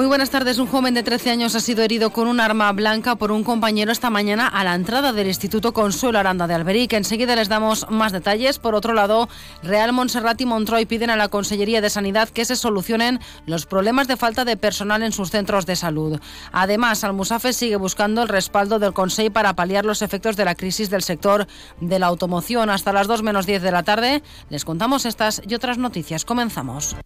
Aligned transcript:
Muy 0.00 0.06
buenas 0.06 0.30
tardes. 0.30 0.58
Un 0.58 0.66
joven 0.66 0.94
de 0.94 1.02
13 1.02 1.28
años 1.28 1.54
ha 1.54 1.60
sido 1.60 1.82
herido 1.82 2.08
con 2.08 2.26
un 2.26 2.40
arma 2.40 2.72
blanca 2.72 3.16
por 3.16 3.30
un 3.30 3.44
compañero 3.44 3.92
esta 3.92 4.08
mañana 4.08 4.48
a 4.48 4.64
la 4.64 4.74
entrada 4.74 5.12
del 5.12 5.26
Instituto 5.26 5.74
Consuelo 5.74 6.18
Aranda 6.18 6.46
de 6.46 6.54
Alberic. 6.54 6.94
Enseguida 6.94 7.36
les 7.36 7.50
damos 7.50 7.84
más 7.90 8.10
detalles. 8.10 8.58
Por 8.58 8.74
otro 8.74 8.94
lado, 8.94 9.28
Real 9.62 9.92
Montserrat 9.92 10.40
y 10.40 10.46
Montroy 10.46 10.86
piden 10.86 11.10
a 11.10 11.16
la 11.16 11.28
Consellería 11.28 11.82
de 11.82 11.90
Sanidad 11.90 12.30
que 12.30 12.46
se 12.46 12.56
solucionen 12.56 13.20
los 13.44 13.66
problemas 13.66 14.08
de 14.08 14.16
falta 14.16 14.46
de 14.46 14.56
personal 14.56 15.02
en 15.02 15.12
sus 15.12 15.30
centros 15.30 15.66
de 15.66 15.76
salud. 15.76 16.18
Además, 16.50 17.04
Almusafe 17.04 17.52
sigue 17.52 17.76
buscando 17.76 18.22
el 18.22 18.28
respaldo 18.28 18.78
del 18.78 18.94
Consejo 18.94 19.34
para 19.34 19.52
paliar 19.52 19.84
los 19.84 20.00
efectos 20.00 20.34
de 20.34 20.46
la 20.46 20.54
crisis 20.54 20.88
del 20.88 21.02
sector 21.02 21.46
de 21.78 21.98
la 21.98 22.06
automoción. 22.06 22.70
Hasta 22.70 22.94
las 22.94 23.06
2 23.06 23.22
menos 23.22 23.44
10 23.44 23.60
de 23.60 23.70
la 23.70 23.82
tarde 23.82 24.22
les 24.48 24.64
contamos 24.64 25.04
estas 25.04 25.42
y 25.46 25.54
otras 25.54 25.76
noticias. 25.76 26.24
Comenzamos. 26.24 26.96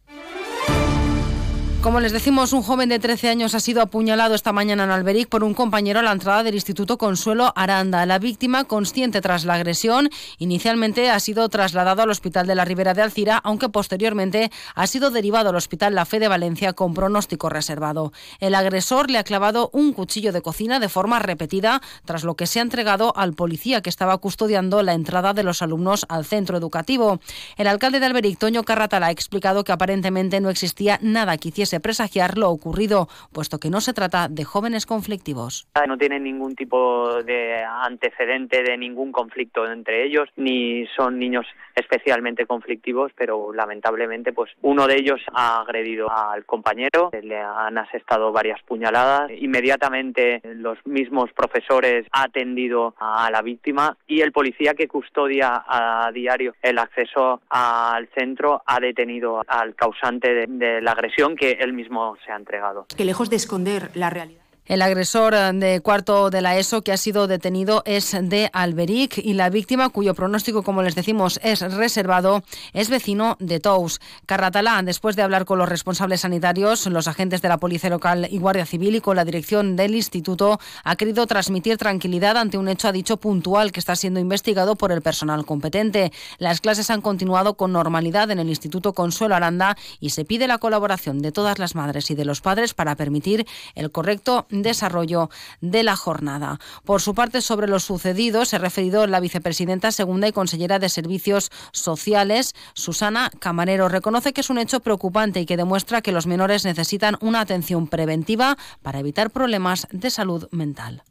Como 1.84 2.00
les 2.00 2.12
decimos, 2.12 2.54
un 2.54 2.62
joven 2.62 2.88
de 2.88 2.98
13 2.98 3.28
años 3.28 3.54
ha 3.54 3.60
sido 3.60 3.82
apuñalado 3.82 4.34
esta 4.34 4.54
mañana 4.54 4.84
en 4.84 4.90
Alberic 4.90 5.28
por 5.28 5.44
un 5.44 5.52
compañero 5.52 6.00
a 6.00 6.02
la 6.02 6.12
entrada 6.12 6.42
del 6.42 6.54
Instituto 6.54 6.96
Consuelo 6.96 7.52
Aranda. 7.56 8.06
La 8.06 8.18
víctima, 8.18 8.64
consciente 8.64 9.20
tras 9.20 9.44
la 9.44 9.52
agresión, 9.52 10.08
inicialmente 10.38 11.10
ha 11.10 11.20
sido 11.20 11.46
trasladado 11.50 12.00
al 12.00 12.08
Hospital 12.08 12.46
de 12.46 12.54
la 12.54 12.64
Ribera 12.64 12.94
de 12.94 13.02
Alcira, 13.02 13.36
aunque 13.36 13.68
posteriormente 13.68 14.50
ha 14.74 14.86
sido 14.86 15.10
derivado 15.10 15.50
al 15.50 15.56
Hospital 15.56 15.94
La 15.94 16.06
Fe 16.06 16.20
de 16.20 16.28
Valencia 16.28 16.72
con 16.72 16.94
pronóstico 16.94 17.50
reservado. 17.50 18.14
El 18.40 18.54
agresor 18.54 19.10
le 19.10 19.18
ha 19.18 19.24
clavado 19.24 19.68
un 19.74 19.92
cuchillo 19.92 20.32
de 20.32 20.40
cocina 20.40 20.80
de 20.80 20.88
forma 20.88 21.18
repetida, 21.18 21.82
tras 22.06 22.24
lo 22.24 22.34
que 22.34 22.46
se 22.46 22.60
ha 22.60 22.62
entregado 22.62 23.14
al 23.14 23.34
policía 23.34 23.82
que 23.82 23.90
estaba 23.90 24.16
custodiando 24.16 24.82
la 24.82 24.94
entrada 24.94 25.34
de 25.34 25.42
los 25.42 25.60
alumnos 25.60 26.06
al 26.08 26.24
centro 26.24 26.56
educativo. 26.56 27.20
El 27.58 27.66
alcalde 27.66 28.00
de 28.00 28.06
Alberic, 28.06 28.38
Toño 28.38 28.62
Carratala, 28.62 29.08
ha 29.08 29.10
explicado 29.10 29.64
que 29.64 29.72
aparentemente 29.72 30.40
no 30.40 30.48
existía 30.48 30.98
nada 31.02 31.36
que 31.36 31.50
hiciese 31.50 31.73
presagiar 31.80 32.36
lo 32.38 32.50
ocurrido, 32.50 33.08
puesto 33.32 33.58
que 33.58 33.70
no 33.70 33.80
se 33.80 33.92
trata 33.92 34.28
de 34.28 34.44
jóvenes 34.44 34.86
conflictivos. 34.86 35.68
No 35.86 35.96
tienen 35.96 36.24
ningún 36.24 36.54
tipo 36.54 37.22
de 37.22 37.62
antecedente 37.64 38.62
de 38.62 38.76
ningún 38.76 39.12
conflicto 39.12 39.70
entre 39.70 40.04
ellos, 40.04 40.28
ni 40.36 40.86
son 40.96 41.18
niños 41.18 41.46
especialmente 41.74 42.46
conflictivos, 42.46 43.12
pero 43.16 43.52
lamentablemente 43.52 44.32
pues 44.32 44.50
uno 44.62 44.86
de 44.86 44.96
ellos 44.96 45.20
ha 45.32 45.60
agredido 45.60 46.10
al 46.10 46.44
compañero, 46.44 47.10
le 47.22 47.40
han 47.40 47.78
asestado 47.78 48.32
varias 48.32 48.62
puñaladas, 48.62 49.30
inmediatamente 49.30 50.40
los 50.44 50.78
mismos 50.86 51.32
profesores 51.32 52.06
han 52.12 52.24
atendido 52.34 52.94
a 52.98 53.30
la 53.30 53.42
víctima 53.42 53.96
y 54.06 54.20
el 54.20 54.32
policía 54.32 54.74
que 54.74 54.88
custodia 54.88 55.64
a 55.66 56.10
diario 56.12 56.54
el 56.62 56.78
acceso 56.78 57.40
al 57.48 58.08
centro 58.08 58.62
ha 58.66 58.80
detenido 58.80 59.42
al 59.46 59.74
causante 59.74 60.34
de, 60.34 60.46
de 60.48 60.80
la 60.80 60.92
agresión 60.92 61.36
que 61.36 61.52
él 61.64 61.72
mismo 61.72 62.16
se 62.24 62.32
ha 62.32 62.36
entregado. 62.36 62.86
Que 62.96 63.04
lejos 63.04 63.30
de 63.30 63.36
esconder 63.36 63.90
la 63.94 64.10
realidad 64.10 64.43
el 64.66 64.80
agresor 64.82 65.34
eh, 65.34 65.52
de 65.52 65.80
cuarto 65.80 66.30
de 66.30 66.40
la 66.40 66.56
ESO 66.58 66.82
que 66.82 66.92
ha 66.92 66.96
sido 66.96 67.26
detenido 67.26 67.82
es 67.84 68.16
de 68.18 68.50
Alberic 68.52 69.18
y 69.18 69.34
la 69.34 69.50
víctima, 69.50 69.90
cuyo 69.90 70.14
pronóstico, 70.14 70.62
como 70.62 70.82
les 70.82 70.94
decimos, 70.94 71.38
es 71.42 71.60
reservado, 71.60 72.42
es 72.72 72.88
vecino 72.88 73.36
de 73.40 73.60
Tous. 73.60 74.00
Carratalá, 74.26 74.80
después 74.82 75.16
de 75.16 75.22
hablar 75.22 75.44
con 75.44 75.58
los 75.58 75.68
responsables 75.68 76.22
sanitarios, 76.22 76.86
los 76.86 77.08
agentes 77.08 77.42
de 77.42 77.48
la 77.48 77.58
Policía 77.58 77.90
Local 77.90 78.28
y 78.30 78.38
Guardia 78.38 78.66
Civil 78.66 78.96
y 78.96 79.00
con 79.00 79.16
la 79.16 79.24
dirección 79.24 79.76
del 79.76 79.94
instituto, 79.94 80.58
ha 80.82 80.96
querido 80.96 81.26
transmitir 81.26 81.76
tranquilidad 81.76 82.36
ante 82.36 82.58
un 82.58 82.68
hecho, 82.68 82.88
ha 82.88 82.92
dicho, 82.92 83.18
puntual 83.18 83.72
que 83.72 83.80
está 83.80 83.96
siendo 83.96 84.20
investigado 84.20 84.76
por 84.76 84.92
el 84.92 85.02
personal 85.02 85.44
competente. 85.44 86.12
Las 86.38 86.60
clases 86.60 86.90
han 86.90 87.02
continuado 87.02 87.54
con 87.54 87.72
normalidad 87.72 88.30
en 88.30 88.38
el 88.38 88.48
Instituto 88.48 88.92
Consuelo 88.92 89.34
Aranda 89.34 89.76
y 90.00 90.10
se 90.10 90.24
pide 90.24 90.46
la 90.46 90.58
colaboración 90.58 91.20
de 91.20 91.32
todas 91.32 91.58
las 91.58 91.74
madres 91.74 92.10
y 92.10 92.14
de 92.14 92.24
los 92.24 92.40
padres 92.40 92.74
para 92.74 92.96
permitir 92.96 93.46
el 93.74 93.90
correcto 93.90 94.46
desarrollo 94.62 95.30
de 95.60 95.82
la 95.82 95.96
jornada. 95.96 96.58
Por 96.84 97.00
su 97.00 97.14
parte, 97.14 97.40
sobre 97.40 97.68
lo 97.68 97.80
sucedido, 97.80 98.44
se 98.44 98.56
ha 98.56 98.58
referido 98.58 99.06
la 99.06 99.20
vicepresidenta 99.20 99.92
segunda 99.92 100.28
y 100.28 100.32
consellera 100.32 100.78
de 100.78 100.88
Servicios 100.88 101.50
Sociales, 101.72 102.54
Susana 102.74 103.30
Camarero. 103.38 103.88
Reconoce 103.88 104.32
que 104.32 104.40
es 104.40 104.50
un 104.50 104.58
hecho 104.58 104.80
preocupante 104.80 105.40
y 105.40 105.46
que 105.46 105.56
demuestra 105.56 106.02
que 106.02 106.12
los 106.12 106.26
menores 106.26 106.64
necesitan 106.64 107.16
una 107.20 107.40
atención 107.40 107.86
preventiva 107.86 108.56
para 108.82 109.00
evitar 109.00 109.30
problemas 109.30 109.86
de 109.90 110.10
salud 110.10 110.48
mental 110.50 111.02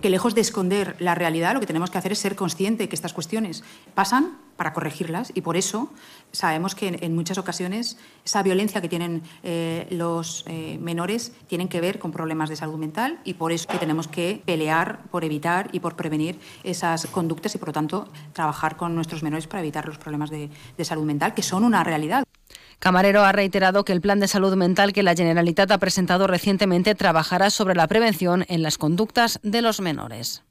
que 0.00 0.10
lejos 0.10 0.34
de 0.34 0.42
esconder 0.42 0.96
la 0.98 1.14
realidad, 1.14 1.54
lo 1.54 1.60
que 1.60 1.66
tenemos 1.66 1.90
que 1.90 1.96
hacer 1.96 2.12
es 2.12 2.18
ser 2.18 2.36
consciente 2.36 2.90
que 2.90 2.94
estas 2.94 3.14
cuestiones 3.14 3.64
pasan 3.94 4.36
para 4.56 4.72
corregirlas 4.72 5.32
y 5.34 5.40
por 5.40 5.56
eso 5.56 5.92
sabemos 6.32 6.74
que 6.74 6.98
en, 7.00 7.14
muchas 7.14 7.38
ocasiones 7.38 7.96
esa 8.24 8.42
violencia 8.42 8.80
que 8.80 8.88
tienen 8.88 9.22
eh, 9.42 9.86
los 9.90 10.44
eh, 10.46 10.78
menores 10.80 11.32
tienen 11.46 11.68
que 11.68 11.80
ver 11.80 11.98
con 11.98 12.12
problemas 12.12 12.48
de 12.48 12.56
salud 12.56 12.78
mental 12.78 13.20
y 13.24 13.34
por 13.34 13.52
eso 13.52 13.68
que 13.68 13.78
tenemos 13.78 14.08
que 14.08 14.42
pelear 14.44 15.02
por 15.10 15.24
evitar 15.24 15.68
y 15.72 15.80
por 15.80 15.96
prevenir 15.96 16.38
esas 16.62 17.06
conductas 17.06 17.54
y 17.54 17.58
por 17.58 17.68
lo 17.68 17.72
tanto 17.72 18.08
trabajar 18.32 18.76
con 18.76 18.94
nuestros 18.94 19.22
menores 19.22 19.46
para 19.46 19.62
evitar 19.62 19.86
los 19.86 19.98
problemas 19.98 20.30
de, 20.30 20.50
de 20.76 20.84
salud 20.84 21.04
mental 21.04 21.34
que 21.34 21.42
son 21.42 21.64
una 21.64 21.84
realidad. 21.84 22.24
Camarero 22.78 23.24
ha 23.24 23.32
reiterado 23.32 23.84
que 23.84 23.92
el 23.92 24.00
plan 24.00 24.20
de 24.20 24.28
salud 24.28 24.54
mental 24.56 24.92
que 24.92 25.02
la 25.02 25.14
Generalitat 25.14 25.70
ha 25.70 25.78
presentado 25.78 26.26
recientemente 26.26 26.94
trabajará 26.94 27.50
sobre 27.50 27.74
la 27.74 27.86
prevención 27.86 28.44
en 28.48 28.62
las 28.62 28.78
conductas 28.78 29.40
de 29.42 29.62
los 29.62 29.80
menores. 29.80 30.42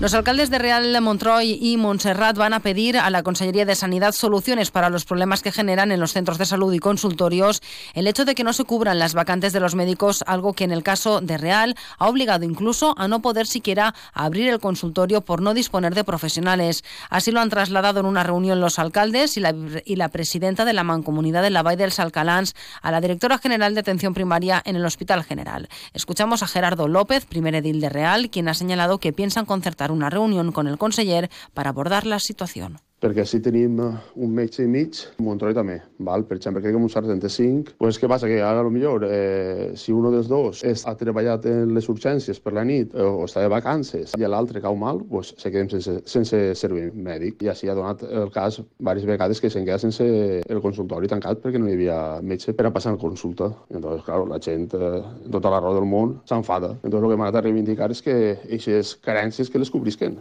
Los 0.00 0.14
alcaldes 0.14 0.48
de 0.48 0.60
Real 0.60 1.00
Montroy 1.00 1.58
y 1.60 1.76
Montserrat 1.76 2.36
van 2.36 2.54
a 2.54 2.60
pedir 2.60 2.96
a 2.96 3.10
la 3.10 3.24
Consellería 3.24 3.64
de 3.64 3.74
Sanidad 3.74 4.12
soluciones 4.12 4.70
para 4.70 4.90
los 4.90 5.04
problemas 5.04 5.42
que 5.42 5.50
generan 5.50 5.90
en 5.90 5.98
los 5.98 6.12
centros 6.12 6.38
de 6.38 6.46
salud 6.46 6.72
y 6.72 6.78
consultorios 6.78 7.60
el 7.94 8.06
hecho 8.06 8.24
de 8.24 8.36
que 8.36 8.44
no 8.44 8.52
se 8.52 8.62
cubran 8.62 9.00
las 9.00 9.14
vacantes 9.14 9.52
de 9.52 9.58
los 9.58 9.74
médicos, 9.74 10.22
algo 10.28 10.52
que 10.52 10.62
en 10.62 10.70
el 10.70 10.84
caso 10.84 11.20
de 11.20 11.36
Real 11.36 11.74
ha 11.98 12.08
obligado 12.08 12.44
incluso 12.44 12.94
a 12.96 13.08
no 13.08 13.22
poder 13.22 13.48
siquiera 13.48 13.92
abrir 14.12 14.48
el 14.50 14.60
consultorio 14.60 15.22
por 15.22 15.42
no 15.42 15.52
disponer 15.52 15.96
de 15.96 16.04
profesionales. 16.04 16.84
Así 17.10 17.32
lo 17.32 17.40
han 17.40 17.50
trasladado 17.50 17.98
en 17.98 18.06
una 18.06 18.22
reunión 18.22 18.60
los 18.60 18.78
alcaldes 18.78 19.36
y 19.36 19.40
la, 19.40 19.52
y 19.84 19.96
la 19.96 20.10
presidenta 20.10 20.64
de 20.64 20.74
la 20.74 20.84
Mancomunidad 20.84 21.42
de 21.42 21.50
la 21.50 21.64
Valle 21.64 21.78
del 21.78 21.92
Salcalans 21.92 22.54
a 22.82 22.92
la 22.92 23.00
directora 23.00 23.38
general 23.38 23.74
de 23.74 23.80
atención 23.80 24.14
primaria 24.14 24.62
en 24.64 24.76
el 24.76 24.86
Hospital 24.86 25.24
General. 25.24 25.68
Escuchamos 25.92 26.44
a 26.44 26.46
Gerardo 26.46 26.86
López, 26.86 27.26
primer 27.26 27.56
edil 27.56 27.80
de 27.80 27.88
Real, 27.88 28.30
quien 28.30 28.48
ha 28.48 28.54
señalado 28.54 28.98
que 28.98 29.12
piensan 29.12 29.44
concertar 29.44 29.87
una 29.90 30.10
reunión 30.10 30.52
con 30.52 30.66
el 30.66 30.78
conseller 30.78 31.30
para 31.54 31.70
abordar 31.70 32.06
la 32.06 32.18
situación. 32.18 32.80
Perquè 33.02 33.24
si 33.26 33.40
tenim 33.44 33.78
eh, 33.80 33.90
un 34.16 34.34
metge 34.34 34.64
i 34.64 34.70
mig, 34.70 34.98
Montroi 35.22 35.54
també, 35.56 35.78
val? 35.98 36.24
per 36.28 36.36
exemple, 36.38 36.62
crec 36.62 36.74
que 36.74 36.80
un 36.80 36.90
75, 36.90 37.76
pues, 37.78 37.98
què 38.00 38.10
passa? 38.10 38.28
Que 38.30 38.40
ara, 38.42 38.64
millor, 38.68 39.06
eh, 39.08 39.72
si 39.78 39.94
un 39.94 40.08
dels 40.12 40.28
dos 40.30 40.62
és, 40.66 40.84
ha 40.86 40.94
treballat 40.98 41.46
en 41.48 41.74
les 41.76 41.88
urgències 41.88 42.40
per 42.42 42.54
la 42.56 42.64
nit 42.68 42.94
eh, 42.94 43.04
o 43.04 43.24
està 43.26 43.44
de 43.44 43.52
vacances 43.52 44.14
i 44.18 44.26
l'altre 44.26 44.62
cau 44.64 44.76
mal, 44.78 45.02
pues, 45.10 45.34
se 45.38 45.52
quedem 45.52 45.70
sense, 45.72 45.98
sense 46.10 46.40
servei 46.58 46.90
mèdic. 46.92 47.42
I 47.46 47.52
així 47.52 47.70
ha 47.70 47.76
donat 47.78 48.02
el 48.08 48.32
cas 48.34 48.60
diverses 48.78 49.08
vegades 49.08 49.40
que 49.40 49.50
se'n 49.52 49.66
queda 49.66 49.78
sense 49.82 50.04
el 50.04 50.62
consultori 50.64 51.10
tancat 51.10 51.42
perquè 51.42 51.60
no 51.60 51.68
hi 51.70 51.76
havia 51.76 51.98
metge 52.22 52.54
per 52.56 52.68
a 52.68 52.72
passar 52.74 52.94
la 52.96 53.02
consulta. 53.02 53.50
Entonces, 53.70 54.04
claro, 54.06 54.26
la 54.28 54.40
gent, 54.42 54.72
eh, 54.74 55.02
tota 55.30 55.52
la 55.52 55.62
raó 55.62 55.74
del 55.76 55.88
món, 55.88 56.18
s'enfada. 56.28 56.74
Entonces, 56.82 57.08
el 57.08 57.16
que 57.16 57.32
de 57.32 57.42
reivindicar 57.42 57.90
és 57.92 58.02
que 58.02 58.16
aquestes 58.48 58.96
carències 59.04 59.50
que 59.50 59.58
les 59.58 59.70
cobrisquen. 59.70 60.18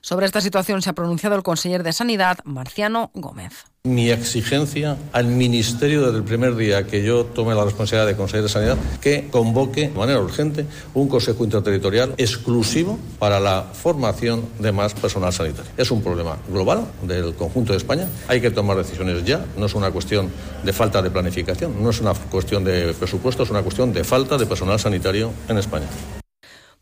Sobre 0.00 0.26
esta 0.26 0.40
situación 0.40 0.82
se 0.82 0.90
ha 0.90 0.94
pronunciado 0.94 1.36
el 1.36 1.42
conseller 1.42 1.82
de 1.82 1.92
Sanidad, 1.92 2.11
Marciano 2.44 3.10
Gómez. 3.14 3.64
Mi 3.84 4.10
exigencia 4.10 4.96
al 5.12 5.26
Ministerio 5.26 6.02
desde 6.02 6.18
el 6.18 6.24
primer 6.24 6.54
día 6.54 6.86
que 6.86 7.02
yo 7.02 7.24
tome 7.24 7.54
la 7.54 7.64
responsabilidad 7.64 8.06
de 8.06 8.16
conseller 8.16 8.44
de 8.44 8.48
Sanidad 8.48 8.78
que 9.00 9.28
convoque 9.28 9.88
de 9.88 9.98
manera 9.98 10.20
urgente 10.20 10.66
un 10.94 11.08
Consejo 11.08 11.42
Interterritorial 11.42 12.14
exclusivo 12.16 12.98
para 13.18 13.40
la 13.40 13.64
formación 13.72 14.44
de 14.60 14.70
más 14.70 14.94
personal 14.94 15.32
sanitario. 15.32 15.72
Es 15.76 15.90
un 15.90 16.00
problema 16.00 16.36
global 16.48 16.86
del 17.02 17.34
conjunto 17.34 17.72
de 17.72 17.78
España. 17.78 18.06
Hay 18.28 18.40
que 18.40 18.52
tomar 18.52 18.76
decisiones 18.76 19.24
ya. 19.24 19.44
No 19.56 19.66
es 19.66 19.74
una 19.74 19.90
cuestión 19.90 20.30
de 20.62 20.72
falta 20.72 21.02
de 21.02 21.10
planificación, 21.10 21.82
no 21.82 21.90
es 21.90 22.00
una 22.00 22.14
cuestión 22.14 22.62
de 22.62 22.94
presupuesto, 22.94 23.42
es 23.42 23.50
una 23.50 23.62
cuestión 23.62 23.92
de 23.92 24.04
falta 24.04 24.38
de 24.38 24.46
personal 24.46 24.78
sanitario 24.78 25.32
en 25.48 25.58
España. 25.58 25.86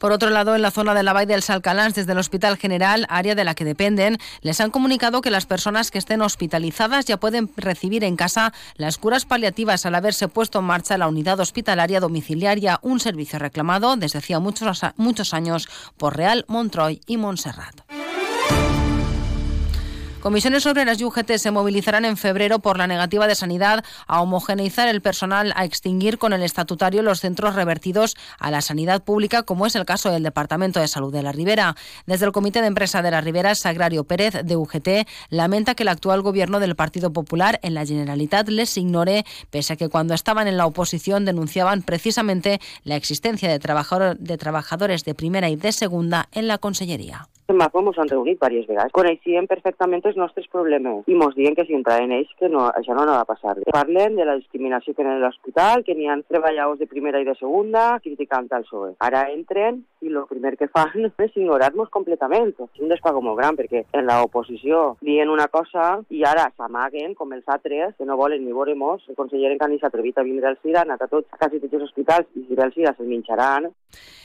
Por 0.01 0.13
otro 0.13 0.31
lado, 0.31 0.57
en 0.57 0.63
la 0.63 0.71
zona 0.71 0.95
de 0.95 1.03
la 1.03 1.13
Valle 1.13 1.35
del 1.35 1.43
Salcalans, 1.43 1.95
desde 1.95 2.13
el 2.13 2.19
Hospital 2.19 2.57
General, 2.57 3.05
área 3.11 3.35
de 3.35 3.45
la 3.45 3.55
que 3.55 3.67
dependen, 3.67 4.17
les 4.41 4.59
han 4.63 4.71
comunicado 4.71 5.21
que 5.21 5.31
las 5.31 5.45
personas 5.45 5.91
que 5.91 5.99
estén 5.99 6.23
hospitalizadas 6.23 7.05
ya 7.05 7.19
pueden 7.19 7.51
recibir 7.55 8.03
en 8.03 8.17
casa 8.17 8.55
las 8.77 8.97
curas 8.97 9.27
paliativas 9.27 9.85
al 9.85 9.95
haberse 9.95 10.27
puesto 10.27 10.61
en 10.61 10.65
marcha 10.65 10.97
la 10.97 11.07
unidad 11.07 11.39
hospitalaria 11.39 12.01
domiciliaria, 12.01 12.79
un 12.81 12.99
servicio 12.99 13.39
reclamado 13.39 13.95
desde 13.97 14.21
hacía 14.21 14.41
muchos, 14.41 14.81
muchos 14.97 15.35
años 15.35 15.69
por 15.99 16.17
Real, 16.17 16.47
Montroy 16.49 17.03
y 17.07 17.19
Montserrat. 17.19 17.83
Comisiones 20.21 20.67
Obreras 20.67 21.01
y 21.01 21.05
UGT 21.05 21.39
se 21.39 21.51
movilizarán 21.51 22.05
en 22.05 22.19
febrero 22.19 22.59
por 22.59 22.77
la 22.77 22.87
negativa 22.87 23.27
de 23.27 23.35
Sanidad 23.35 23.83
a 24.07 24.21
homogeneizar 24.21 24.87
el 24.87 25.01
personal, 25.01 25.55
a 25.57 25.65
extinguir 25.65 26.19
con 26.19 26.35
el 26.35 26.43
estatutario 26.43 27.01
los 27.01 27.21
centros 27.21 27.55
revertidos 27.55 28.17
a 28.39 28.51
la 28.51 28.61
sanidad 28.61 29.03
pública, 29.03 29.45
como 29.45 29.65
es 29.65 29.75
el 29.77 29.87
caso 29.87 30.11
del 30.11 30.23
Departamento 30.23 30.79
de 30.79 30.89
Salud 30.89 31.11
de 31.11 31.23
la 31.23 31.33
Ribera. 31.33 31.75
Desde 32.05 32.27
el 32.27 32.33
Comité 32.33 32.61
de 32.61 32.67
Empresa 32.67 33.01
de 33.01 33.11
la 33.11 33.23
Ribera, 33.23 33.55
Sagrario 33.55 34.05
Pérez, 34.05 34.35
de 34.45 34.57
UGT, 34.57 35.09
lamenta 35.31 35.75
que 35.75 35.85
el 35.85 35.89
actual 35.89 36.21
gobierno 36.21 36.61
del 36.61 36.77
Partido 36.77 37.11
Popular 37.15 37.59
en 37.63 37.73
la 37.73 37.87
Generalitat 37.87 38.47
les 38.51 38.77
ignore, 38.77 39.25
pese 39.49 39.73
a 39.73 39.77
que 39.77 39.89
cuando 39.89 40.13
estaban 40.13 40.49
en 40.49 40.59
la 40.59 40.67
oposición 40.67 41.25
denunciaban 41.25 41.81
precisamente 41.81 42.61
la 42.85 42.97
existencia 42.97 43.49
de, 43.49 43.59
de 43.59 44.39
trabajadores 44.39 45.05
de 45.05 45.15
primera 45.15 45.49
y 45.49 45.57
de 45.57 45.73
segunda 45.73 46.29
en 46.33 46.47
la 46.47 46.59
Conselleria. 46.59 47.27
En 47.51 47.57
MAPO 47.59 47.81
ens 47.83 47.97
han 47.99 48.11
reunit 48.11 48.37
diverses 48.39 48.69
vegades. 48.69 48.93
Coneixien 48.95 49.49
perfectament 49.51 50.05
els 50.07 50.19
nostres 50.21 50.47
problemes 50.53 51.09
i 51.11 51.17
mos 51.19 51.35
diuen 51.35 51.57
que 51.59 51.65
si 51.67 51.75
entraven 51.75 52.13
ells 52.15 52.31
que 52.39 52.47
no, 52.53 52.69
això 52.79 52.95
no, 52.95 53.03
no 53.09 53.17
va 53.17 53.27
passar. 53.27 53.57
Parlen 53.75 54.15
de 54.15 54.27
la 54.29 54.37
discriminació 54.39 54.95
que 54.95 55.03
hi 55.03 55.09
ha 55.09 55.17
en 55.17 55.25
l'hospital, 55.25 55.83
que 55.83 55.97
n'hi 55.99 56.07
ha 56.07 56.21
treballadors 56.31 56.79
de 56.79 56.87
primera 56.87 57.19
i 57.19 57.27
de 57.27 57.35
segunda, 57.41 57.99
criticant 58.05 58.47
el 58.55 58.63
PSOE. 58.69 58.93
Ara 59.03 59.25
entren 59.35 59.83
i 60.01 60.13
el 60.13 60.29
primer 60.31 60.55
que 60.61 60.71
fan 60.71 61.11
és 61.27 61.35
ignorar-nos 61.35 61.91
completament. 61.91 62.55
És 62.55 62.85
un 62.87 62.95
despago 62.95 63.25
molt 63.25 63.41
gran 63.43 63.59
perquè 63.59 63.83
en 63.99 64.07
l'oposició 64.07 64.85
dient 65.03 65.35
una 65.35 65.49
cosa 65.51 65.91
i 66.09 66.23
ara 66.23 66.47
s'amaguen 66.55 67.19
com 67.19 67.35
els 67.35 67.51
altres 67.51 67.99
que 67.99 68.07
no 68.07 68.21
volen 68.21 68.47
ni 68.47 68.55
veure 68.55 68.79
mos. 68.79 69.03
El 69.11 69.19
conseller 69.19 69.51
encara 69.57 69.75
ni 69.75 69.83
s'ha 69.83 69.91
atrevit 69.91 70.23
a 70.23 70.27
vindre 70.27 70.53
al 70.53 70.61
CIRA, 70.63 70.85
ha 70.85 70.87
anat 70.87 71.03
a 71.03 71.11
tots, 71.11 71.27
quasi 71.35 71.59
tots 71.59 71.81
els 71.81 71.91
hospitals 71.91 72.31
i 72.39 72.47
si 72.47 72.55
ve 72.55 72.69
al 72.69 72.75
CIRA 72.79 72.95
se'l 72.95 73.11
minxaran. 73.11 73.73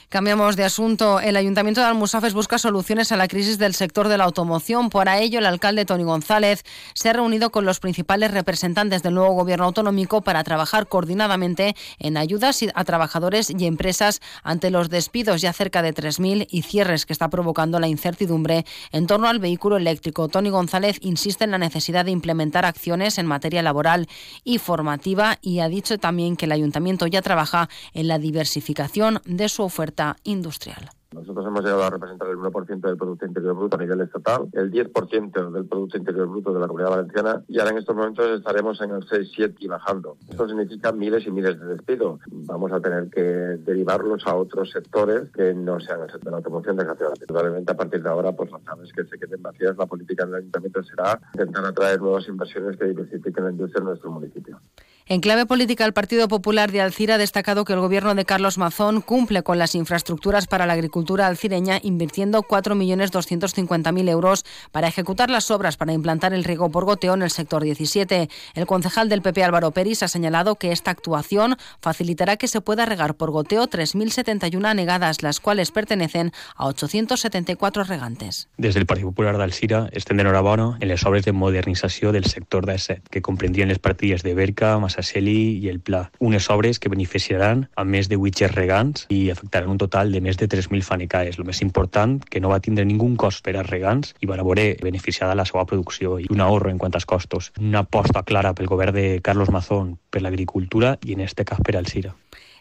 Cambiamos 0.08 0.54
de 0.54 0.64
asunto. 0.64 1.18
El 1.18 1.36
Ayuntamiento 1.36 1.80
de 1.80 1.88
Almusafes 1.88 2.32
busca 2.32 2.58
soluciones 2.58 3.10
a 3.10 3.15
la 3.16 3.28
crisis 3.28 3.58
del 3.58 3.74
sector 3.74 4.08
de 4.08 4.18
la 4.18 4.24
automoción. 4.24 4.90
Para 4.90 5.20
ello, 5.20 5.38
el 5.38 5.46
alcalde 5.46 5.84
Tony 5.84 6.04
González 6.04 6.64
se 6.94 7.08
ha 7.08 7.12
reunido 7.12 7.50
con 7.50 7.64
los 7.64 7.80
principales 7.80 8.30
representantes 8.30 9.02
del 9.02 9.14
nuevo 9.14 9.34
gobierno 9.34 9.64
autonómico 9.64 10.22
para 10.22 10.44
trabajar 10.44 10.86
coordinadamente 10.86 11.74
en 11.98 12.16
ayudas 12.16 12.64
a 12.74 12.84
trabajadores 12.84 13.50
y 13.50 13.66
empresas 13.66 14.20
ante 14.42 14.70
los 14.70 14.88
despidos 14.88 15.40
ya 15.40 15.52
cerca 15.52 15.82
de 15.82 15.94
3.000 15.94 16.46
y 16.50 16.62
cierres 16.62 17.06
que 17.06 17.12
está 17.12 17.28
provocando 17.28 17.80
la 17.80 17.88
incertidumbre 17.88 18.64
en 18.92 19.06
torno 19.06 19.28
al 19.28 19.38
vehículo 19.38 19.76
eléctrico. 19.76 20.28
Tony 20.28 20.50
González 20.50 20.98
insiste 21.00 21.44
en 21.44 21.50
la 21.50 21.58
necesidad 21.58 22.04
de 22.04 22.10
implementar 22.10 22.64
acciones 22.64 23.18
en 23.18 23.26
materia 23.26 23.62
laboral 23.62 24.08
y 24.44 24.58
formativa 24.58 25.38
y 25.40 25.60
ha 25.60 25.68
dicho 25.68 25.98
también 25.98 26.36
que 26.36 26.46
el 26.46 26.52
ayuntamiento 26.52 27.06
ya 27.06 27.22
trabaja 27.22 27.68
en 27.92 28.08
la 28.08 28.18
diversificación 28.18 29.20
de 29.24 29.48
su 29.48 29.62
oferta 29.62 30.16
industrial. 30.24 30.90
Nosotros 31.16 31.46
hemos 31.46 31.64
llegado 31.64 31.82
a 31.82 31.90
representar 31.90 32.28
el 32.28 32.36
1% 32.36 32.80
del 32.80 32.96
Producto 32.98 33.24
Interior 33.24 33.56
Bruto 33.56 33.76
a 33.76 33.80
nivel 33.80 34.02
estatal, 34.02 34.48
el 34.52 34.70
10% 34.70 35.50
del 35.50 35.64
Producto 35.64 35.96
Interior 35.96 36.28
Bruto 36.28 36.52
de 36.52 36.60
la 36.60 36.66
Comunidad 36.66 36.90
Valenciana 36.90 37.42
y 37.48 37.58
ahora 37.58 37.70
en 37.70 37.78
estos 37.78 37.96
momentos 37.96 38.38
estaremos 38.38 38.78
en 38.82 38.90
el 38.90 39.06
6-7 39.06 39.54
y 39.60 39.66
bajando. 39.66 40.18
Esto 40.28 40.46
significa 40.46 40.92
miles 40.92 41.26
y 41.26 41.30
miles 41.30 41.58
de 41.58 41.66
despidos. 41.68 42.20
Vamos 42.30 42.70
a 42.70 42.80
tener 42.80 43.08
que 43.08 43.22
derivarlos 43.22 44.26
a 44.26 44.36
otros 44.36 44.70
sectores 44.70 45.30
que 45.30 45.54
no 45.54 45.80
sean 45.80 46.02
el 46.02 46.10
sector 46.10 46.24
de 46.24 46.30
la 46.32 46.36
automoción, 46.36 46.76
desgraciadamente. 46.76 47.26
Probablemente 47.26 47.72
a 47.72 47.76
partir 47.76 48.02
de 48.02 48.08
ahora, 48.10 48.32
pues 48.32 48.50
las 48.50 48.62
naves 48.64 48.92
que 48.92 49.04
se 49.04 49.18
queden 49.18 49.42
vacías, 49.42 49.74
la 49.76 49.86
política 49.86 50.26
del 50.26 50.34
ayuntamiento 50.34 50.82
será 50.82 51.18
intentar 51.32 51.64
atraer 51.64 52.00
nuevas 52.00 52.28
inversiones 52.28 52.76
que 52.76 52.84
diversifiquen 52.84 53.44
la 53.44 53.50
industria 53.50 53.80
en 53.80 53.86
nuestro 53.86 54.10
municipio. 54.10 54.60
En 55.08 55.20
clave 55.20 55.46
política, 55.46 55.84
el 55.84 55.92
Partido 55.92 56.26
Popular 56.26 56.72
de 56.72 56.80
Alcira 56.80 57.14
ha 57.14 57.18
destacado 57.18 57.64
que 57.64 57.72
el 57.72 57.78
gobierno 57.78 58.16
de 58.16 58.24
Carlos 58.24 58.58
Mazón 58.58 59.00
cumple 59.00 59.44
con 59.44 59.56
las 59.56 59.76
infraestructuras 59.76 60.48
para 60.48 60.66
la 60.66 60.72
agricultura 60.72 61.28
alcireña, 61.28 61.78
invirtiendo 61.80 62.42
4.250.000 62.42 64.08
euros 64.08 64.44
para 64.72 64.88
ejecutar 64.88 65.30
las 65.30 65.52
obras 65.52 65.76
para 65.76 65.92
implantar 65.92 66.34
el 66.34 66.42
riego 66.42 66.72
por 66.72 66.84
goteo 66.86 67.14
en 67.14 67.22
el 67.22 67.30
sector 67.30 67.62
17. 67.62 68.28
El 68.54 68.66
concejal 68.66 69.08
del 69.08 69.22
PP 69.22 69.44
Álvaro 69.44 69.70
Peris 69.70 70.02
ha 70.02 70.08
señalado 70.08 70.56
que 70.56 70.72
esta 70.72 70.90
actuación 70.90 71.54
facilitará 71.80 72.36
que 72.36 72.48
se 72.48 72.60
pueda 72.60 72.84
regar 72.84 73.14
por 73.14 73.30
goteo 73.30 73.68
3.071 73.68 74.66
anegadas, 74.66 75.22
las 75.22 75.38
cuales 75.38 75.70
pertenecen 75.70 76.32
a 76.56 76.66
874 76.66 77.84
regantes. 77.84 78.48
Desde 78.56 78.80
el 78.80 78.86
Partido 78.86 79.10
Popular 79.10 79.36
de 79.38 79.44
Alcira 79.44 79.88
estén 79.92 80.18
enhorabuena 80.18 80.78
en 80.80 80.88
las 80.88 81.06
obras 81.06 81.24
de 81.24 81.30
modernización 81.30 82.12
del 82.12 82.24
sector 82.24 82.66
de 82.66 82.76
set, 82.78 83.08
que 83.08 83.22
comprendían 83.22 83.68
las 83.68 83.78
partidas 83.78 84.24
de 84.24 84.34
Berca, 84.34 84.76
Sasseli 84.96 85.36
i 85.60 85.68
el 85.68 85.80
Pla. 85.80 86.06
Unes 86.18 86.48
obres 86.50 86.80
que 86.80 86.90
beneficiaran 86.92 87.66
a 87.76 87.84
més 87.84 88.08
de 88.08 88.16
8 88.16 88.50
regants 88.54 89.06
i 89.12 89.28
afectaran 89.30 89.70
un 89.70 89.80
total 89.82 90.12
de 90.12 90.22
més 90.24 90.40
de 90.40 90.48
3.000 90.48 90.82
fanecaes. 90.86 91.38
El 91.38 91.48
més 91.48 91.62
important, 91.62 92.18
que 92.24 92.40
no 92.40 92.52
va 92.52 92.62
tindre 92.64 92.86
ningú 92.88 93.06
cost 93.20 93.44
per 93.44 93.56
als 93.56 93.70
regants 93.70 94.14
i 94.20 94.26
va 94.30 94.40
veure 94.42 94.72
beneficiada 94.82 95.36
la 95.38 95.46
seva 95.46 95.66
producció 95.68 96.18
i 96.18 96.26
un 96.32 96.42
ahorro 96.42 96.72
en 96.72 96.78
quant 96.82 96.96
als 96.96 97.06
costos. 97.06 97.52
Una 97.60 97.84
aposta 97.84 98.24
clara 98.26 98.54
pel 98.54 98.70
govern 98.72 98.96
de 98.96 99.08
Carlos 99.22 99.52
Mazón 99.54 99.96
per 100.10 100.22
l'agricultura 100.24 100.96
i 101.04 101.14
en 101.14 101.20
este 101.20 101.44
cas 101.44 101.60
per 101.62 101.76
Alcira. 101.76 102.14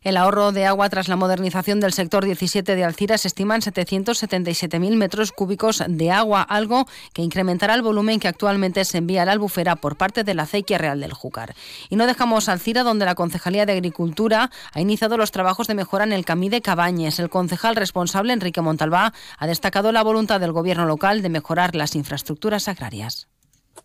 El 0.06 0.18
ahorro 0.18 0.52
de 0.52 0.68
agua 0.68 0.88
tras 0.88 1.07
la 1.07 1.16
modernización 1.16 1.80
del 1.80 1.92
sector 1.92 2.25
17 2.25 2.75
de 2.75 2.84
Alcira 2.84 3.18
se 3.18 3.28
estima 3.28 3.56
en 3.56 3.62
777.000 3.62 4.96
metros 4.98 5.31
cúbicos 5.31 5.84
de 5.88 6.12
agua, 6.12 6.44
algo 6.44 6.86
que 7.12 7.24
incrementará 7.24 7.74
el 7.74 7.81
volumen 7.81 8.19
que 8.19 8.28
actualmente 8.28 8.86
se 8.86 9.00
envía 9.00 9.24
a 9.24 9.25
la 9.25 9.31
albufera 9.31 9.78
por 9.78 9.98
parte 9.98 10.24
de 10.24 10.36
la 10.36 10.44
acequia 10.44 10.78
real 10.78 11.02
del 11.02 11.13
Júcar. 11.13 11.56
Y 11.90 11.96
no 11.96 12.06
dejamos 12.06 12.50
Alcira, 12.50 12.84
donde 12.84 13.06
la 13.06 13.16
Concejalía 13.16 13.66
de 13.66 13.74
Agricultura 13.74 14.52
ha 14.74 14.80
iniciado 14.80 15.18
los 15.18 15.31
trabajos 15.31 15.66
de 15.66 15.74
mejora 15.74 16.04
en 16.04 16.13
el 16.13 16.24
Camí 16.24 16.50
de 16.50 16.62
Cabañes. 16.62 17.18
El 17.18 17.31
concejal 17.31 17.75
responsable, 17.75 18.31
Enrique 18.31 18.62
Montalbá, 18.62 19.12
ha 19.40 19.48
destacado 19.48 19.92
la 19.92 20.04
voluntad 20.04 20.40
del 20.40 20.52
gobierno 20.52 20.86
local 20.86 21.24
de 21.24 21.30
mejorar 21.30 21.74
las 21.74 21.96
infraestructuras 21.96 22.68
agrarias. 22.68 23.28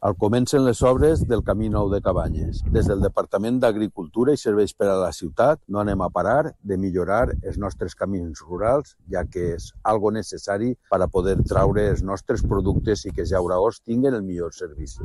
Al 0.08 0.14
comencen 0.16 0.62
les 0.64 0.78
obres 0.88 1.26
del 1.28 1.42
Camí 1.44 1.66
Nou 1.68 1.90
de 1.92 1.98
Cabanyes. 2.00 2.62
Des 2.72 2.86
del 2.88 3.02
Departament 3.04 3.58
d'Agricultura 3.60 4.32
i 4.32 4.40
Serveis 4.40 4.72
per 4.72 4.86
a 4.88 4.94
la 4.96 5.10
Ciutat 5.12 5.60
no 5.68 5.82
anem 5.82 6.00
a 6.00 6.08
parar 6.14 6.54
de 6.70 6.78
millorar 6.80 7.34
els 7.34 7.58
nostres 7.60 7.98
camins 8.02 8.40
rurals, 8.46 8.94
ja 9.12 9.26
que 9.28 9.50
és 9.58 9.66
algo 9.92 10.14
necessari 10.16 10.70
per 10.88 11.02
a 11.04 11.10
poder 11.18 11.34
traure 11.42 11.84
els 11.90 12.00
nostres 12.12 12.40
productes 12.54 13.04
i 13.04 13.12
que 13.12 13.26
els 13.26 13.34
llauraors 13.34 13.82
tinguen 13.84 14.16
el 14.16 14.24
millor 14.24 14.56
servici. 14.56 15.04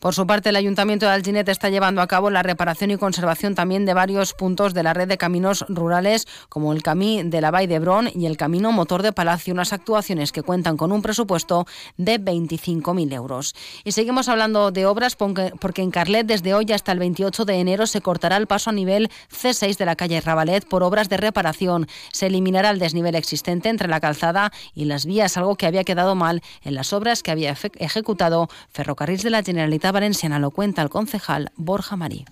Por 0.00 0.14
su 0.14 0.26
parte, 0.26 0.48
el 0.48 0.56
Ayuntamiento 0.56 1.04
de 1.04 1.12
Alginet 1.12 1.46
está 1.50 1.68
llevando 1.68 2.00
a 2.00 2.06
cabo 2.06 2.30
la 2.30 2.42
reparación 2.42 2.90
y 2.90 2.96
conservación 2.96 3.54
también 3.54 3.84
de 3.84 3.92
varios 3.92 4.32
puntos 4.32 4.72
de 4.72 4.82
la 4.82 4.94
red 4.94 5.06
de 5.06 5.18
caminos 5.18 5.66
rurales, 5.68 6.26
como 6.48 6.72
el 6.72 6.82
Camí 6.82 7.22
de 7.22 7.42
la 7.42 7.50
Vall 7.50 7.68
de 7.68 7.78
Bron 7.78 8.08
y 8.14 8.24
el 8.24 8.38
Camino 8.38 8.72
Motor 8.72 9.02
de 9.02 9.12
Palacio, 9.12 9.52
unas 9.52 9.74
actuaciones 9.74 10.32
que 10.32 10.42
cuentan 10.42 10.78
con 10.78 10.90
un 10.90 11.02
presupuesto 11.02 11.66
de 11.98 12.18
25.000 12.18 13.12
euros. 13.12 13.54
Y 13.84 13.92
seguimos 13.92 14.30
hablando 14.30 14.70
de 14.70 14.86
obras 14.86 15.16
porque 15.16 15.82
en 15.82 15.90
Carlet 15.90 16.26
desde 16.26 16.54
hoy 16.54 16.72
hasta 16.72 16.92
el 16.92 16.98
28 16.98 17.44
de 17.44 17.60
enero 17.60 17.86
se 17.86 18.00
cortará 18.00 18.38
el 18.38 18.46
paso 18.46 18.70
a 18.70 18.72
nivel 18.72 19.10
C6 19.30 19.76
de 19.76 19.84
la 19.84 19.96
calle 19.96 20.22
Rabalet 20.22 20.66
por 20.66 20.82
obras 20.82 21.10
de 21.10 21.18
reparación. 21.18 21.88
Se 22.10 22.28
eliminará 22.28 22.70
el 22.70 22.78
desnivel 22.78 23.16
existente 23.16 23.68
entre 23.68 23.86
la 23.86 24.00
calzada 24.00 24.50
y 24.74 24.86
las 24.86 25.04
vías, 25.04 25.36
algo 25.36 25.56
que 25.56 25.66
había 25.66 25.84
quedado 25.84 26.14
mal 26.14 26.40
en 26.62 26.74
las 26.74 26.94
obras 26.94 27.22
que 27.22 27.32
había 27.32 27.54
ejecutado 27.78 28.48
Ferrocarrils 28.70 29.24
de 29.24 29.28
la 29.28 29.42
Generalitat 29.42 29.89
Valenciana, 29.92 30.38
lo 30.38 30.50
cuenta 30.50 30.82
el 30.82 30.90
concejal 30.90 31.50
Borja 31.56 31.96
Marí. 31.96 32.24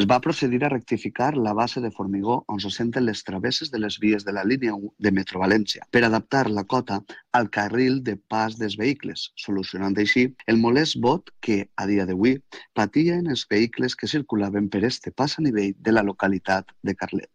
Es 0.00 0.06
va 0.10 0.20
procedir 0.24 0.64
a 0.64 0.68
rectificar 0.70 1.36
la 1.36 1.52
base 1.52 1.80
de 1.84 1.90
formigó 1.90 2.36
on 2.54 2.60
se 2.64 2.70
senten 2.70 3.04
les 3.06 3.22
travesses 3.24 3.72
de 3.72 3.80
les 3.80 3.98
vies 4.04 4.24
de 4.24 4.32
la 4.32 4.44
línia 4.44 4.74
1 4.74 4.92
de 5.06 5.12
Metro 5.16 5.42
València 5.42 5.88
per 5.90 6.04
adaptar 6.06 6.44
la 6.50 6.64
cota 6.74 7.00
al 7.40 7.50
carril 7.56 7.98
de 8.06 8.14
pas 8.34 8.56
dels 8.60 8.78
vehicles, 8.78 9.26
solucionant 9.36 9.98
així 9.98 10.28
el 10.46 10.62
molest 10.62 11.00
vot 11.02 11.34
que, 11.40 11.58
a 11.76 11.88
dia 11.90 12.06
d'avui, 12.06 12.38
patien 12.72 13.26
els 13.34 13.44
vehicles 13.50 13.98
que 13.98 14.12
circulaven 14.14 14.70
per 14.70 14.84
este 14.92 15.10
pas 15.10 15.38
a 15.38 15.42
nivell 15.42 15.74
de 15.76 15.98
la 15.98 16.06
localitat 16.06 16.70
de 16.82 16.94
Carlet. 16.94 17.30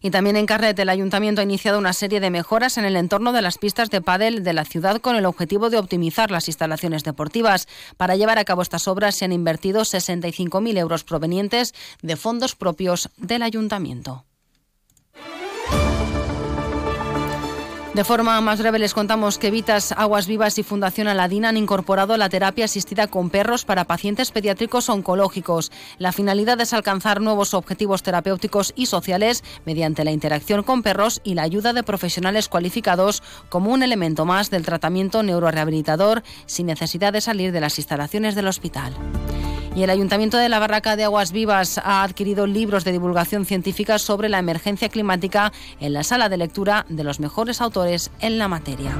Y 0.00 0.10
también 0.10 0.36
en 0.36 0.46
Carlet 0.46 0.78
el 0.78 0.88
Ayuntamiento 0.88 1.40
ha 1.40 1.44
iniciado 1.44 1.78
una 1.78 1.92
serie 1.92 2.20
de 2.20 2.30
mejoras 2.30 2.78
en 2.78 2.84
el 2.84 2.96
entorno 2.96 3.32
de 3.32 3.42
las 3.42 3.58
pistas 3.58 3.90
de 3.90 4.00
pádel 4.00 4.44
de 4.44 4.52
la 4.52 4.64
ciudad 4.64 5.00
con 5.00 5.16
el 5.16 5.26
objetivo 5.26 5.70
de 5.70 5.78
optimizar 5.78 6.30
las 6.30 6.48
instalaciones 6.48 7.04
deportivas. 7.04 7.68
Para 7.96 8.16
llevar 8.16 8.38
a 8.38 8.44
cabo 8.44 8.62
estas 8.62 8.88
obras 8.88 9.14
se 9.14 9.24
han 9.24 9.32
invertido 9.32 9.82
65.000 9.82 10.78
euros 10.78 11.04
provenientes 11.04 11.74
de 12.02 12.16
fondos 12.16 12.54
propios 12.54 13.10
del 13.16 13.42
Ayuntamiento. 13.42 14.24
De 17.94 18.02
forma 18.02 18.40
más 18.40 18.58
breve 18.58 18.80
les 18.80 18.92
contamos 18.92 19.38
que 19.38 19.52
Vitas, 19.52 19.92
Aguas 19.92 20.26
Vivas 20.26 20.58
y 20.58 20.64
Fundación 20.64 21.06
Aladina 21.06 21.50
han 21.50 21.56
incorporado 21.56 22.16
la 22.16 22.28
terapia 22.28 22.64
asistida 22.64 23.06
con 23.06 23.30
perros 23.30 23.64
para 23.64 23.84
pacientes 23.84 24.32
pediátricos 24.32 24.88
oncológicos. 24.88 25.70
La 25.98 26.10
finalidad 26.10 26.60
es 26.60 26.72
alcanzar 26.72 27.20
nuevos 27.20 27.54
objetivos 27.54 28.02
terapéuticos 28.02 28.72
y 28.74 28.86
sociales 28.86 29.44
mediante 29.64 30.02
la 30.04 30.10
interacción 30.10 30.64
con 30.64 30.82
perros 30.82 31.20
y 31.22 31.34
la 31.34 31.42
ayuda 31.42 31.72
de 31.72 31.84
profesionales 31.84 32.48
cualificados 32.48 33.22
como 33.48 33.70
un 33.70 33.84
elemento 33.84 34.24
más 34.24 34.50
del 34.50 34.64
tratamiento 34.64 35.22
neurorehabilitador 35.22 36.24
sin 36.46 36.66
necesidad 36.66 37.12
de 37.12 37.20
salir 37.20 37.52
de 37.52 37.60
las 37.60 37.78
instalaciones 37.78 38.34
del 38.34 38.48
hospital. 38.48 38.92
Y 39.74 39.82
el 39.82 39.90
Ayuntamiento 39.90 40.36
de 40.36 40.48
la 40.48 40.60
Barraca 40.60 40.94
de 40.94 41.04
Aguas 41.04 41.32
Vivas 41.32 41.78
ha 41.78 42.04
adquirido 42.04 42.46
libros 42.46 42.84
de 42.84 42.92
divulgación 42.92 43.44
científica 43.44 43.98
sobre 43.98 44.28
la 44.28 44.38
emergencia 44.38 44.88
climática 44.88 45.52
en 45.80 45.92
la 45.92 46.04
sala 46.04 46.28
de 46.28 46.36
lectura 46.36 46.86
de 46.88 47.02
los 47.02 47.18
mejores 47.18 47.60
autores 47.60 48.12
en 48.20 48.38
la 48.38 48.46
materia. 48.46 48.92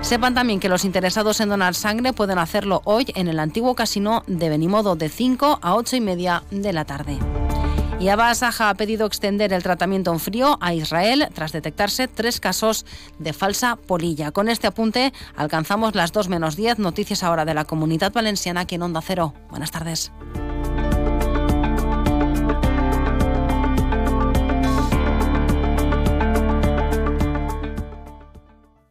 Sepan 0.00 0.34
también 0.34 0.58
que 0.58 0.70
los 0.70 0.84
interesados 0.84 1.40
en 1.40 1.50
donar 1.50 1.74
sangre 1.74 2.12
pueden 2.12 2.38
hacerlo 2.38 2.80
hoy 2.84 3.06
en 3.14 3.28
el 3.28 3.38
antiguo 3.38 3.74
casino 3.74 4.24
de 4.26 4.48
Benimodo 4.48 4.96
de 4.96 5.08
5 5.08 5.58
a 5.60 5.74
8 5.74 5.96
y 5.96 6.00
media 6.00 6.42
de 6.50 6.72
la 6.72 6.84
tarde. 6.84 7.18
Y 8.02 8.08
Abbas 8.08 8.42
ha 8.42 8.74
pedido 8.74 9.06
extender 9.06 9.52
el 9.52 9.62
tratamiento 9.62 10.12
en 10.12 10.18
frío 10.18 10.58
a 10.60 10.74
Israel 10.74 11.28
tras 11.32 11.52
detectarse 11.52 12.08
tres 12.08 12.40
casos 12.40 12.84
de 13.20 13.32
falsa 13.32 13.76
polilla. 13.76 14.32
Con 14.32 14.48
este 14.48 14.66
apunte 14.66 15.12
alcanzamos 15.36 15.94
las 15.94 16.10
2 16.10 16.28
menos 16.28 16.56
10 16.56 16.80
noticias 16.80 17.22
ahora 17.22 17.44
de 17.44 17.54
la 17.54 17.64
comunidad 17.64 18.12
valenciana 18.12 18.62
aquí 18.62 18.74
en 18.74 18.82
Onda 18.82 19.02
Cero. 19.06 19.34
Buenas 19.50 19.70
tardes. 19.70 20.10